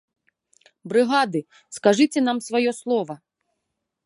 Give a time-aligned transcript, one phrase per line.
[0.93, 1.41] Брыгады,
[1.77, 3.15] скажыце нам сваё слова.